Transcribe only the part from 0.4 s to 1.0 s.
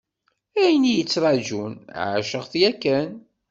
Ayen i